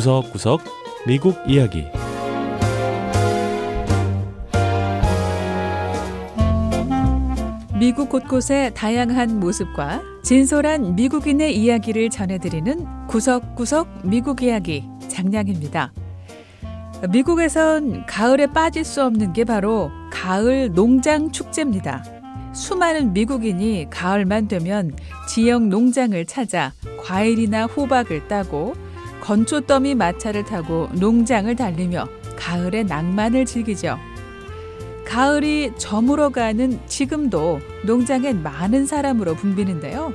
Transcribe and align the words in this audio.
구석구석 0.00 0.62
미국 1.06 1.36
이야기 1.46 1.84
미국 7.78 8.08
곳곳의 8.08 8.72
다양한 8.72 9.38
모습과 9.38 10.00
진솔한 10.22 10.96
미국인의 10.96 11.54
이야기를 11.54 12.08
전해드리는 12.08 13.06
구석구석 13.08 14.06
미국 14.08 14.42
이야기 14.42 14.88
장량입니다. 15.08 15.92
미국에선 17.10 18.06
가을에 18.06 18.46
빠질 18.46 18.84
수 18.84 19.04
없는 19.04 19.34
게 19.34 19.44
바로 19.44 19.90
가을 20.10 20.72
농장 20.72 21.30
축제입니다. 21.30 22.02
수많은 22.54 23.12
미국인이 23.12 23.88
가을만 23.90 24.48
되면 24.48 24.96
지역 25.28 25.66
농장을 25.66 26.24
찾아 26.24 26.72
과일이나 27.04 27.66
호박을 27.66 28.28
따고 28.28 28.72
건초더미 29.20 29.94
마차를 29.94 30.44
타고 30.44 30.88
농장을 30.94 31.54
달리며 31.54 32.06
가을의 32.36 32.84
낭만을 32.84 33.44
즐기죠. 33.44 33.98
가을이 35.04 35.72
저물어가는 35.76 36.80
지금도 36.86 37.58
농장엔 37.84 38.42
많은 38.42 38.86
사람으로 38.86 39.34
붐비는데요. 39.34 40.12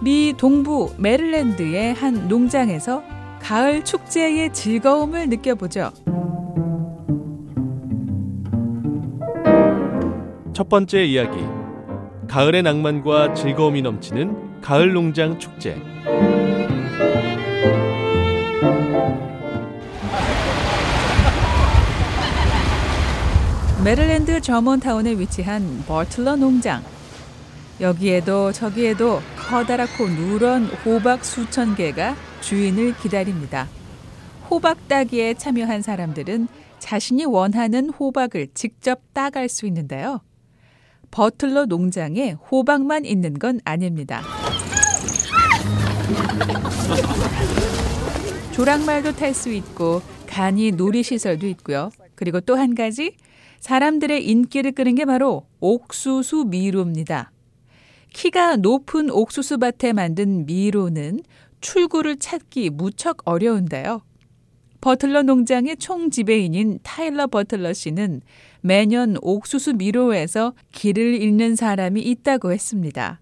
미 0.00 0.34
동부 0.36 0.94
메릴랜드의 0.98 1.94
한 1.94 2.28
농장에서 2.28 3.02
가을 3.40 3.84
축제의 3.84 4.52
즐거움을 4.52 5.28
느껴보죠. 5.28 5.90
첫 10.52 10.68
번째 10.68 11.04
이야기 11.04 11.38
가을의 12.28 12.62
낭만과 12.62 13.34
즐거움이 13.34 13.82
넘치는 13.82 14.60
가을 14.60 14.92
농장 14.92 15.38
축제 15.38 15.76
메릴랜드 23.84 24.40
저먼타운에 24.40 25.18
위치한 25.18 25.84
버틀러 25.86 26.36
농장. 26.36 26.82
여기에도 27.82 28.50
저기에도 28.50 29.20
커다랗고 29.36 30.08
누런 30.08 30.64
호박 30.86 31.22
수천 31.22 31.74
개가 31.74 32.16
주인을 32.40 32.96
기다립니다. 32.96 33.68
호박 34.50 34.88
따기에 34.88 35.34
참여한 35.34 35.82
사람들은 35.82 36.48
자신이 36.78 37.26
원하는 37.26 37.90
호박을 37.90 38.48
직접 38.54 39.02
따갈 39.12 39.50
수 39.50 39.66
있는데요. 39.66 40.22
버틀러 41.10 41.66
농장에 41.66 42.36
호박만 42.50 43.04
있는 43.04 43.38
건 43.38 43.60
아닙니다. 43.66 44.22
조랑말도 48.52 49.12
탈 49.16 49.34
수 49.34 49.50
있고 49.50 50.00
간이 50.26 50.70
놀이시설도 50.72 51.46
있고요. 51.48 51.90
그리고 52.14 52.40
또 52.40 52.56
한 52.56 52.74
가지 52.74 53.14
사람들의 53.64 54.28
인기를 54.28 54.72
끄는 54.72 54.94
게 54.94 55.06
바로 55.06 55.46
옥수수 55.60 56.44
미로입니다. 56.48 57.32
키가 58.12 58.56
높은 58.56 59.10
옥수수 59.10 59.56
밭에 59.56 59.94
만든 59.94 60.44
미로는 60.44 61.20
출구를 61.62 62.18
찾기 62.18 62.68
무척 62.68 63.22
어려운데요. 63.24 64.02
버틀러 64.82 65.22
농장의 65.22 65.78
총 65.78 66.10
지배인인 66.10 66.80
타일러 66.82 67.26
버틀러 67.26 67.72
씨는 67.72 68.20
매년 68.60 69.16
옥수수 69.22 69.72
미로에서 69.76 70.52
길을 70.72 71.22
잃는 71.22 71.56
사람이 71.56 72.02
있다고 72.02 72.52
했습니다. 72.52 73.18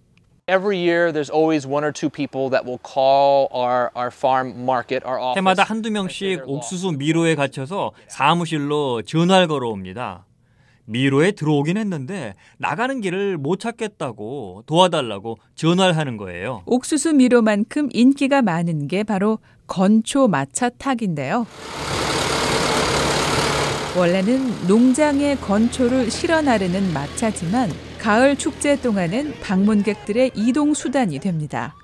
Every 0.48 0.77
year, 0.77 1.13
there's 1.13 1.33
always 1.33 1.69
one 1.69 1.85
or 1.85 1.93
two 1.93 2.11
people 2.11 2.51
that 2.51 2.67
will 2.67 2.81
call 2.83 3.47
our, 3.55 3.93
our 3.95 4.11
farm 4.11 4.65
market, 4.65 5.07
our 5.07 5.20
office. 5.20 5.37
해마다 5.37 5.63
한두 5.63 5.93
명씩 5.93 6.43
옥수수 6.47 6.95
미로에 6.98 7.37
갇혀서 7.37 7.93
사무실로 8.09 9.03
전화를 9.03 9.47
걸어옵니다. 9.47 10.27
미로에 10.85 11.33
들어오긴 11.33 11.77
했는데 11.77 12.35
나가는 12.59 13.01
길을 13.01 13.39
못 13.39 13.61
찾겠다고 13.61 14.65
도와달라고 14.67 15.39
전화를 15.55 15.97
하는 15.97 16.17
거예요. 16.17 16.63
옥수수 16.67 17.15
미로만큼 17.15 17.89
인기가 17.93 18.43
많은 18.43 18.89
게 18.89 19.03
바로 19.03 19.39
건초 19.67 20.29
마차 20.29 20.69
탁인데요. 20.69 21.47
원래는 23.97 24.67
농장에 24.69 25.35
건초를 25.37 26.11
실어 26.11 26.41
나르는 26.41 26.93
마차지만 26.95 27.70
가을 27.99 28.37
축제 28.37 28.81
동안은 28.81 29.35
방문객들의 29.43 30.33
이동 30.35 30.73
수단이 30.75 31.19
됩니다. 31.20 31.75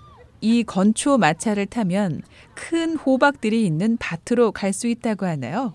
이 0.41 0.63
건초 0.65 1.19
마차를 1.19 1.67
타면 1.67 2.23
큰 2.55 2.97
호박들이 2.97 3.65
있는 3.67 3.99
밭으로 3.99 4.53
갈 4.53 4.73
수 4.73 4.87
있다고 4.89 5.27
하네요. 5.27 5.75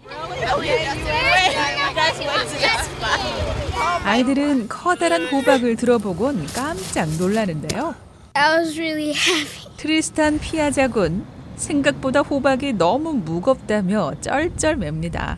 아이들은 4.04 4.68
커다란 4.68 5.26
호박을 5.28 5.76
들어보곤 5.78 6.46
깜짝 6.54 7.10
놀라는데요. 7.18 7.96
I 8.34 8.60
was 8.60 8.78
really 8.78 9.14
happy. 9.14 9.78
트리스탄 9.78 10.40
피아자군 10.40 11.26
생각보다 11.56 12.22
호박이 12.22 12.74
너무 12.74 13.14
무겁다며 13.14 14.14
쩔쩔맵니다. 14.22 15.38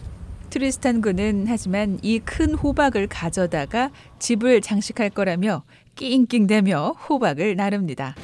트리스탄 0.50 1.02
군은 1.02 1.46
하지만 1.48 2.00
이 2.02 2.20
큰 2.20 2.54
호박을 2.56 3.08
가져다가 3.08 3.92
집을 4.20 4.62
장식할 4.62 5.10
거라며 5.12 5.64
낑낑대며 5.96 6.96
호박을 7.10 7.56
나릅니다. 7.58 8.16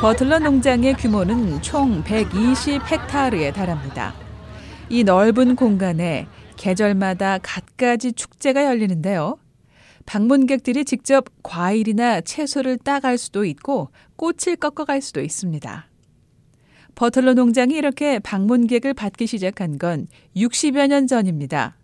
버틀러 0.00 0.38
농장의 0.40 0.94
규모는 0.94 1.62
총 1.62 2.02
120헥타르에 2.04 3.54
달합니다. 3.54 4.12
이 4.92 5.04
넓은 5.04 5.56
공간에 5.56 6.26
계절마다 6.58 7.38
갖가지 7.38 8.12
축제가 8.12 8.66
열리는데요. 8.66 9.38
방문객들이 10.04 10.84
직접 10.84 11.24
과일이나 11.42 12.20
채소를 12.20 12.76
따갈 12.76 13.16
수도 13.16 13.46
있고 13.46 13.88
꽃을 14.16 14.56
꺾어갈 14.60 15.00
수도 15.00 15.22
있습니다. 15.22 15.86
버틀러 16.94 17.32
농장이 17.32 17.74
이렇게 17.74 18.18
방문객을 18.18 18.92
받기 18.92 19.26
시작한 19.26 19.78
건 19.78 20.08
60여 20.36 20.88
년 20.88 21.06
전입니다. 21.06 21.78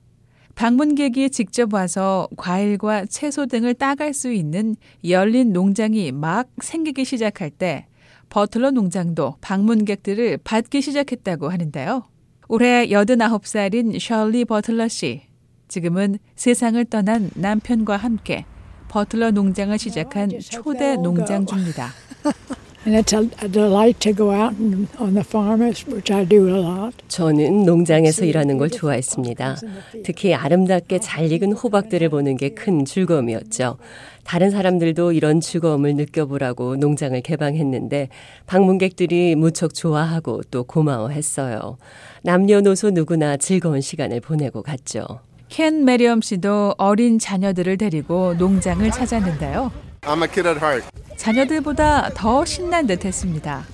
방문객이 0.55 1.31
직접 1.31 1.73
와서 1.73 2.29
과일과 2.37 3.07
채소 3.07 3.47
등을 3.47 3.73
따갈 3.73 4.13
수 4.13 4.31
있는 4.31 4.77
열린 5.09 5.55
농장이 5.55 6.13
막 6.13 6.51
생기기 6.61 7.07
시작할 7.07 7.49
때 7.49 7.87
버틀러 8.29 8.71
농장도 8.71 9.37
방문객들을 9.41 10.41
받기 10.45 10.83
시작했다고 10.83 11.49
하는데요. 11.49 12.05
올해 12.51 12.87
89살인 12.87 14.01
셜리 14.01 14.47
버틀러 14.47 14.89
씨. 14.89 15.23
지금은 15.69 16.19
세상을 16.35 16.83
떠난 16.87 17.31
남편과 17.35 17.99
함께 17.99 18.47
버틀러 18.89 19.33
농장을 19.33 19.79
시작한 19.79 20.31
초대 20.41 20.97
농장주입니다. 20.97 21.91
And 22.89 22.97
it's 22.97 23.13
a, 23.13 23.29
a 23.45 23.49
delight 23.53 24.01
to 24.01 24.15
go 24.15 24.31
out 24.33 24.55
and, 24.59 24.89
on 24.99 25.13
the 25.13 25.21
farm, 25.23 25.61
which 25.61 26.11
I 26.11 26.25
do 26.27 26.49
a 26.49 26.59
lot. 26.59 26.95
저는 27.09 27.67
농장에서 27.67 28.25
일하는 28.25 28.57
걸 28.57 28.71
좋아했습니다. 28.71 29.57
특히 30.05 30.33
아름답게 30.33 30.99
잘 31.01 31.31
익은 31.31 31.53
호박들을 31.53 32.09
보는 32.09 32.39
게 32.39 32.49
큰 32.49 32.87
즐거움이었죠. 32.87 33.77
다른 34.25 34.51
사람들도 34.51 35.13
이런 35.13 35.43
즐거움을 35.43 35.97
느껴보라고 35.97 36.77
농장을 36.77 37.21
개방했는데 37.21 38.09
방문객들이 38.47 39.35
무척 39.35 39.75
좋아하고 39.75 40.41
또 40.51 40.65
고마워했어요. 40.65 41.77
남녀노소 42.23 42.89
누구나 42.91 43.37
즐거운 43.37 43.83
시간을 43.83 44.21
보내고 44.21 44.63
갔죠. 44.63 45.05
켄 45.51 45.85
메리엄 45.85 46.23
씨도 46.23 46.77
어린 46.79 47.19
자녀들을 47.19 47.77
데리고 47.77 48.33
농장을 48.39 48.91
찾았는데요. 48.91 49.88
I'm 50.09 50.23
a 50.23 50.29
kid 50.29 50.49
at 50.49 50.59
heart. 50.59 50.87
자녀들보다 51.17 52.11
더 52.15 52.45
신난 52.47 52.87
듯 52.87 53.05
했습니다. 53.05 53.65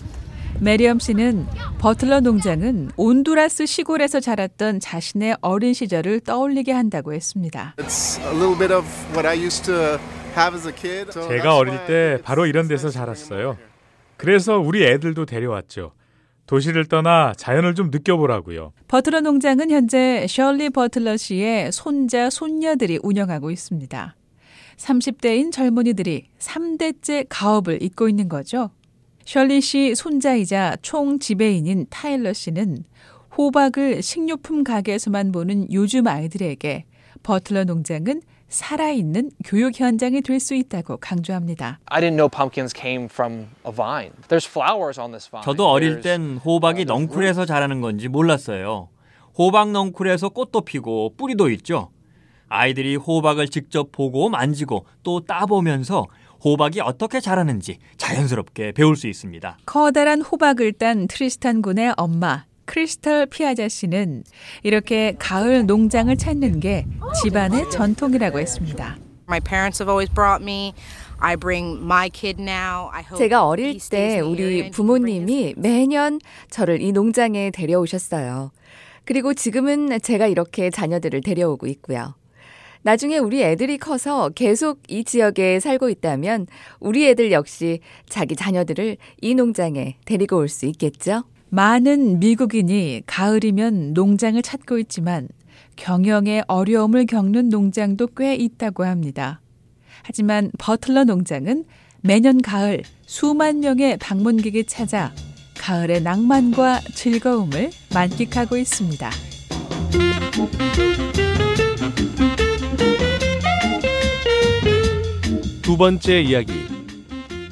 메리엄 0.61 0.99
씨는 0.99 1.47
버틀러 1.79 2.21
농장은 2.21 2.91
온두라스 2.97 3.67
시골에서 3.67 4.19
자랐던 4.19 4.81
자신의 4.81 5.37
어린 5.41 5.75
시절을 5.75 6.21
떠올리게 6.21 6.73
한다고 6.73 7.13
했습니다. 7.13 7.75
It's 7.79 8.21
a 8.21 8.31
little 8.31 8.59
bit 8.59 8.73
of 8.73 8.85
what 9.13 9.27
I 9.27 9.41
used 9.41 9.65
to 9.67 9.99
have 10.37 10.55
as 10.55 10.67
a 10.67 10.75
kid. 10.75 11.11
So 11.11 11.23
that's 11.23 11.29
제가 11.29 11.57
어릴 11.57 11.87
때 11.87 12.19
바로 12.25 12.47
이런 12.47 12.67
데서 12.67 12.89
자랐어요. 12.89 13.57
그래서 14.17 14.59
우리 14.59 14.85
애들도 14.85 15.27
데려왔죠. 15.27 15.93
도시를 16.47 16.87
떠나 16.87 17.33
자연을 17.37 17.75
좀 17.75 17.91
느껴보라고요. 17.91 18.73
버틀러 18.89 19.21
농장은 19.21 19.71
현재 19.71 20.27
셜리 20.29 20.71
버틀러 20.71 21.17
씨의 21.17 21.73
손자, 21.73 22.29
손녀들이 22.29 22.99
운영하고 23.03 23.51
있습니다. 23.51 24.15
30대인 24.77 25.53
젊은이들이 25.53 26.29
3대째 26.39 27.27
가업을 27.29 27.83
잇고 27.83 28.09
있는 28.09 28.29
거죠. 28.29 28.71
셜리 29.25 29.61
씨 29.61 29.95
손자이자 29.95 30.77
총 30.83 31.19
지배인인 31.19 31.87
타일러 31.91 32.33
씨는 32.33 32.85
호박을 33.37 34.03
식료품 34.03 34.63
가게에서만 34.65 35.33
보는 35.33 35.73
요즘 35.73 36.07
아이들에게 36.07 36.85
버틀러 37.23 37.65
농장은 37.65 38.21
살아있는 38.49 39.31
교육 39.45 39.81
현장이 39.81 40.21
될 40.21 40.39
수 40.39 40.55
있다고 40.55 40.99
강조합니다. 40.99 41.81
I 41.87 42.01
didn't 42.01 42.17
know 42.17 42.29
pumpkins 42.29 42.73
came 42.79 43.07
from 43.07 43.47
a 43.67 43.73
vine. 43.75 44.13
There's 44.29 44.47
flowers 44.47 45.01
on 45.01 45.11
this 45.11 45.29
vine. 45.29 45.43
저도 45.43 45.67
어릴 45.69 46.03
땐 46.03 46.37
호박이 46.45 46.85
넝쿨에서 46.85 47.47
자라는 47.47 47.81
건지 47.81 48.07
몰랐어요. 48.09 48.91
호박 49.37 49.73
넝쿨에서 49.73 50.29
꽃도 50.29 50.61
피고 50.61 51.15
뿌리도 51.17 51.51
있죠. 51.51 51.91
아이들이 52.55 52.97
호박을 52.97 53.49
직접 53.49 53.91
보고 53.91 54.29
만지고 54.29 54.87
또 55.03 55.21
따보면서 55.21 56.07
호박이 56.45 56.81
어떻게 56.81 57.21
자라는지 57.21 57.79
자연스럽게 57.97 58.73
배울 58.73 58.97
수 58.97 59.09
있습니다. 59.09 59.59
커다란 59.67 60.21
호박을 60.21 60.75
딴 60.75 61.09
트리스탄 61.09 61.63
군의 61.63 61.93
엄마 61.97 62.45
크리스털 62.67 63.27
피아자 63.27 63.69
씨는 63.69 64.25
이렇게 64.63 65.15
가을 65.19 65.67
농장을 65.67 66.15
찾는 66.17 66.61
게 66.61 66.87
집안의 67.23 67.71
전통이라고 67.71 68.39
했습니다. 68.39 68.97
My 69.27 69.41
parents 69.41 69.83
have 69.83 69.91
always 69.91 70.13
brought 70.13 70.43
me. 70.43 70.75
I 71.19 71.37
bring 71.37 71.83
my 71.83 72.11
kid 72.11 72.41
now. 72.41 72.91
I 72.93 73.03
hope 73.03 73.19
제가 73.19 73.47
어릴 73.47 73.79
때 73.91 74.21
우리 74.21 74.71
부모님이 74.71 75.55
매년 75.57 76.21
저를 76.51 76.83
이 76.83 76.93
농장에 76.93 77.51
데려오셨어요. 77.51 78.51
그리고 79.05 79.33
지금은 79.33 80.01
제가 80.01 80.27
이렇게 80.27 80.71
자녀들을 80.71 81.23
데려오고 81.23 81.67
있고요. 81.69 82.15
나중에 82.85 83.17
우리 83.17 83.43
애들이 83.43 83.79
커서 83.79 84.29
계속 84.29 84.83
이 84.89 85.05
지역에 85.05 85.59
살고 85.59 85.89
있다면 85.89 86.47
우리 86.81 87.07
애들 87.09 87.33
역시 87.33 87.81
자기 88.11 88.37
자녀들을 88.37 88.99
이 89.23 89.35
농장에 89.35 89.97
데리고 90.05 90.37
올 90.37 90.49
수 90.49 90.67
있겠죠? 90.67 91.25
많은 91.49 92.21
미국인이 92.21 93.03
가을이면 93.07 93.95
농장을 93.95 94.41
찾고 94.43 94.79
있지만 94.81 95.29
경영에 95.77 96.43
어려움을 96.47 97.07
겪는 97.07 97.49
농장도 97.49 98.09
꽤 98.17 98.35
있다고 98.35 98.85
합니다. 98.85 99.41
하지만 100.03 100.51
버틀러 100.59 101.05
농장은 101.05 101.65
매년 102.03 102.43
가을 102.43 102.83
수만 103.07 103.61
명의 103.61 103.97
방문객이 103.97 104.67
찾아 104.67 105.15
가을의 105.59 106.03
낭만과 106.03 106.81
즐거움을 106.95 107.71
만끽하고 107.95 108.59
있습니다. 108.59 109.11
두 115.65 115.79
번째 115.79 116.21
이야기. 116.21 116.53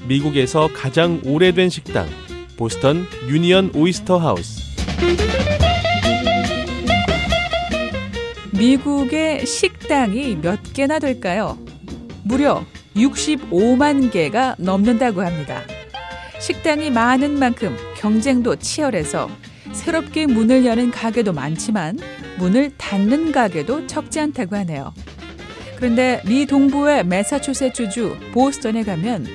미국에서 0.07 0.69
가장 0.75 1.23
오래된 1.25 1.71
식당, 1.71 2.07
보스턴 2.59 3.07
유니언 3.27 3.71
오이스터 3.75 4.19
하우스. 4.19 4.61
미국의 8.51 9.47
식당이 9.47 10.37
몇 10.43 10.61
개나 10.75 10.99
될까요? 10.99 11.57
무려 12.23 12.67
65만 12.95 14.13
개가 14.13 14.57
넘는다고 14.59 15.23
합니다. 15.23 15.63
식당이 16.39 16.91
많은 16.91 17.39
만큼 17.39 17.75
경쟁도 17.97 18.57
치열해서 18.57 19.31
새롭게 19.73 20.27
문을 20.27 20.67
여는 20.67 20.91
가게도 20.91 21.33
많지만 21.33 21.99
문을 22.39 22.73
닫는 22.77 23.33
가게도 23.33 23.87
적지 23.87 24.21
않다고 24.21 24.55
하네요. 24.57 24.93
그런데 25.83 26.23
미 26.29 26.47
동부의 26.47 27.05
매사추세츠주 27.07 28.17
보스턴에 28.33 28.85
가면 28.85 29.27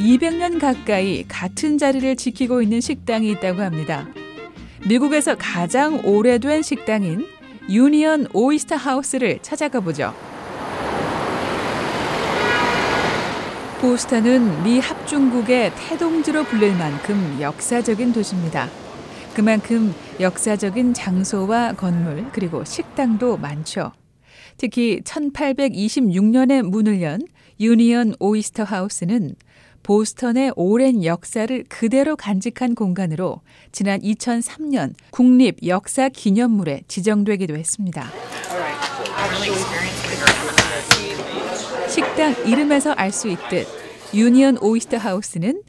200년 0.00 0.58
가까이 0.58 1.24
같은 1.28 1.78
자리를 1.78 2.16
지키고 2.16 2.60
있는 2.60 2.80
식당이 2.80 3.30
있다고 3.30 3.62
합니다. 3.62 4.08
미국에서 4.84 5.36
가장 5.36 6.04
오래된 6.04 6.62
식당인 6.62 7.24
Union 7.70 8.26
Oyster 8.32 8.74
House를 8.74 9.38
찾아가 9.42 9.78
보죠. 9.78 10.12
보스턴은 13.80 14.64
미 14.64 14.80
합중국의 14.80 15.70
태동지로 15.76 16.42
불릴 16.42 16.74
만큼 16.74 17.38
역사적인 17.40 18.12
도시입니다. 18.12 18.68
그만큼 19.34 19.94
역사적인 20.18 20.94
장소와 20.94 21.74
건물 21.74 22.26
그리고 22.32 22.64
식당도 22.64 23.36
많죠. 23.36 23.92
특히 24.56 25.00
1826년에 25.04 26.62
문을 26.62 27.02
연 27.02 27.20
Union 27.60 28.14
Oyster 28.18 28.64
House는 28.64 29.34
보스턴의 29.82 30.52
오랜 30.54 31.04
역사를 31.04 31.64
그대로 31.68 32.14
간직한 32.16 32.74
공간으로 32.74 33.40
지난 33.72 34.00
2003년 34.00 34.94
국립 35.10 35.66
역사 35.66 36.08
기념물에 36.08 36.82
지정되기도 36.86 37.56
했습니다. 37.56 38.08
식당 41.88 42.34
이름에서 42.46 42.92
알 42.92 43.10
수 43.12 43.28
있듯 43.28 43.66
유니언 44.14 44.58
오이스터 44.58 44.98
하우스는 44.98 45.62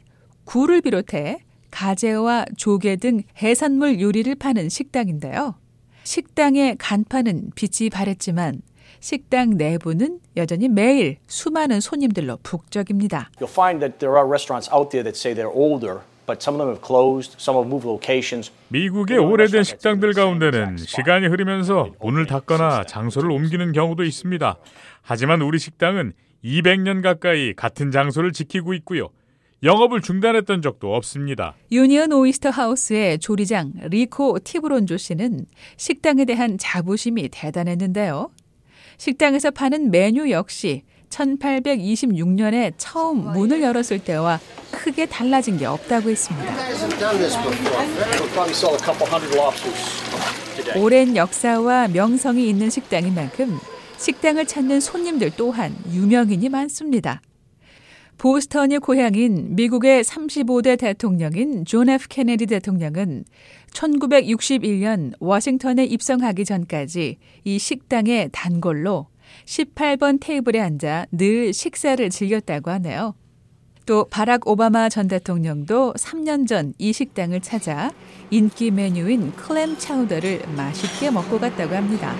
굴을 0.44 0.80
비롯해 0.82 1.38
가재와 1.70 2.44
조개 2.56 2.96
등 2.96 3.22
해산물 3.42 4.00
요리를 4.00 4.32
파는 4.36 4.68
식당인데요. 4.68 5.56
식당의 6.04 6.76
간판은 6.78 7.50
빛이 7.56 7.90
바랬지만 7.90 8.60
식당 9.04 9.58
내부는 9.58 10.18
여전히 10.34 10.66
매일 10.66 11.18
수많은 11.26 11.82
손님들로 11.82 12.38
북적입니다. 12.42 13.30
You'll 13.38 13.50
find 13.50 13.80
that 13.80 13.98
there 13.98 14.16
are 14.16 14.26
restaurants 14.26 14.72
out 14.72 14.88
there 14.88 15.04
that 15.04 15.14
say 15.14 15.34
they're 15.34 15.54
older, 15.54 16.00
but 16.24 16.42
some 16.42 16.56
of 16.56 16.64
them 16.64 16.72
have 16.72 16.80
closed, 16.80 17.36
some 17.38 17.60
have 17.60 17.68
moved 17.68 17.86
locations. 17.86 18.50
미국의 18.68 19.18
오래된 19.18 19.62
식당들 19.62 20.14
가운데는 20.14 20.78
시간이 20.78 21.26
흐르면서 21.26 21.90
문을 22.00 22.24
닫거나 22.24 22.84
장소를 22.84 23.30
옮기는 23.30 23.72
경우도 23.72 24.04
있습니다. 24.04 24.56
하지만 25.02 25.42
우리 25.42 25.58
식당은 25.58 26.14
200년 26.42 27.02
가까이 27.02 27.52
같은 27.52 27.90
장소를 27.90 28.32
지키고 28.32 28.72
있고요. 28.72 29.10
영업을 29.62 30.00
중단했던 30.00 30.62
적도 30.62 30.94
없습니다. 30.94 31.54
유니언 31.70 32.10
오이스터 32.10 32.48
하우스의 32.48 33.18
조리장 33.18 33.72
리코 33.82 34.38
티브론조 34.38 34.96
씨는 34.96 35.44
식당에 35.76 36.24
대한 36.24 36.56
자부심이 36.56 37.28
대단했는데요. 37.30 38.30
식당에서 38.98 39.50
파는 39.50 39.90
메뉴 39.90 40.30
역시 40.30 40.82
1826년에 41.10 42.72
처음 42.76 43.32
문을 43.32 43.62
열었을 43.62 44.00
때와 44.00 44.40
크게 44.70 45.06
달라진 45.06 45.56
게 45.56 45.66
없다고 45.66 46.10
했습니다. 46.10 46.54
오랜 50.76 51.16
역사와 51.16 51.88
명성이 51.88 52.48
있는 52.48 52.70
식당인 52.70 53.14
만큼 53.14 53.58
식당을 53.98 54.46
찾는 54.46 54.80
손님들 54.80 55.32
또한 55.36 55.74
유명인이 55.92 56.48
많습니다. 56.48 57.22
보스턴이 58.18 58.78
고향인 58.78 59.56
미국의 59.56 60.04
35대 60.04 60.78
대통령인 60.78 61.64
존 61.64 61.88
F 61.88 62.06
케네디 62.08 62.46
대통령은 62.46 63.24
1961년 63.72 65.12
워싱턴에 65.18 65.84
입성하기 65.84 66.44
전까지 66.44 67.18
이 67.44 67.58
식당의 67.58 68.30
단골로 68.32 69.08
18번 69.46 70.18
테이블에 70.20 70.60
앉아 70.60 71.06
늘 71.12 71.52
식사를 71.52 72.08
즐겼다고 72.08 72.70
하네요. 72.70 73.14
또 73.86 74.06
바락 74.08 74.48
오바마 74.48 74.88
전 74.88 75.08
대통령도 75.08 75.94
3년 75.94 76.46
전 76.46 76.72
이 76.78 76.92
식당을 76.92 77.40
찾아 77.40 77.92
인기 78.30 78.70
메뉴인 78.70 79.32
clam 79.32 79.76
chowder를 79.76 80.42
맛있게 80.56 81.10
먹고 81.10 81.38
갔다고 81.38 81.74
합니다. 81.74 82.14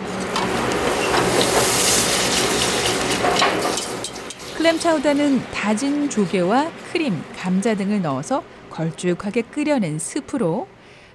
clam 4.56 4.78
chowder는 4.78 5.40
다진 5.52 6.08
조개와 6.08 6.70
크림, 6.92 7.14
감자 7.37 7.75
등을 7.75 8.02
넣어서 8.02 8.44
걸쭉하게 8.70 9.42
끓여낸 9.42 9.99
스프로 9.99 10.68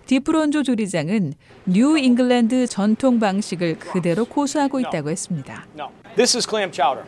디프론조 0.06 0.64
조리장은 0.64 1.34
뉴 1.66 1.98
잉글랜드 1.98 2.68
전통 2.68 3.20
방식을 3.20 3.80
그대로 3.80 4.26
고수하고 4.26 4.80
있다고 4.82 5.10
했습니다. 5.10 5.66
No, 5.78 5.90
this 6.16 6.36
is 6.36 6.48
clam 6.48 6.72
chowder. 6.72 7.06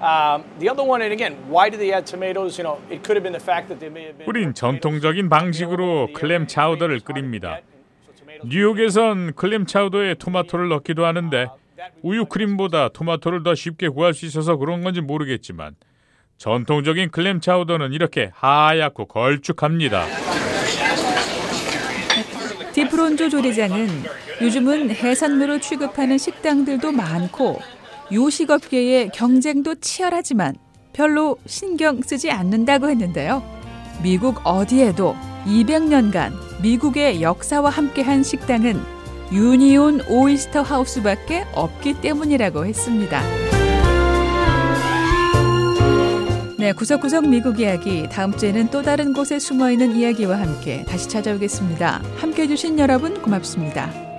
Um, 0.00 0.42
the 0.58 0.68
other 0.68 0.82
one, 0.84 1.02
and 1.02 1.12
again, 1.12 1.36
why 1.48 1.70
did 1.70 1.78
they 1.78 1.92
add 1.92 2.06
tomatoes? 2.06 2.58
You 2.58 2.64
know, 2.64 2.80
it 2.90 3.04
could 3.04 3.16
have 3.16 3.22
been 3.22 3.36
the 3.36 3.42
fact 3.42 3.68
that 3.68 3.78
they 3.78 3.90
may 3.90 4.06
have 4.06 4.18
been. 4.18 4.28
우린 4.28 4.54
전통적인 4.54 5.28
방식으로 5.28 6.08
clam 6.14 6.46
chowder를 6.46 7.00
끓입니다. 7.00 7.60
뉴욕에선 8.44 9.34
클램 9.34 9.66
차우더에 9.66 10.14
토마토를 10.14 10.68
넣기도 10.70 11.06
하는데 11.06 11.46
우유 12.02 12.26
크림보다 12.26 12.88
토마토를 12.90 13.42
더 13.42 13.54
쉽게 13.54 13.88
구할 13.88 14.14
수 14.14 14.26
있어서 14.26 14.56
그런 14.56 14.82
건지 14.82 15.00
모르겠지만 15.00 15.74
전통적인 16.38 17.10
클램 17.10 17.40
차우더는 17.40 17.92
이렇게 17.92 18.30
하얗고 18.34 19.06
걸쭉합니다. 19.06 20.06
디프론조 22.72 23.28
조리장은 23.28 23.88
요즘은 24.40 24.90
해산물을 24.90 25.60
취급하는 25.60 26.18
식당들도 26.18 26.90
많고 26.90 27.60
요식업계의 28.10 29.10
경쟁도 29.14 29.76
치열하지만 29.76 30.56
별로 30.92 31.36
신경 31.46 32.02
쓰지 32.02 32.30
않는다고 32.30 32.88
했는데요. 32.88 33.42
미국 34.02 34.40
어디에도 34.44 35.14
200년간 35.46 36.62
미국의 36.62 37.22
역사와 37.22 37.70
함께한 37.70 38.22
식당은 38.22 39.01
유니온 39.32 40.02
오이스터 40.08 40.62
하우스밖에 40.62 41.46
없기 41.54 42.00
때문이라고 42.00 42.66
했습니다. 42.66 43.22
네, 46.58 46.72
구석구석 46.72 47.28
미국 47.28 47.58
이야기. 47.58 48.08
다음 48.08 48.36
주에는 48.36 48.68
또 48.68 48.82
다른 48.82 49.12
곳에 49.12 49.40
숨어 49.40 49.72
있는 49.72 49.96
이야기와 49.96 50.38
함께 50.38 50.84
다시 50.84 51.08
찾아오겠습니다. 51.08 52.02
함께 52.18 52.42
해주신 52.42 52.78
여러분 52.78 53.20
고맙습니다. 53.20 54.11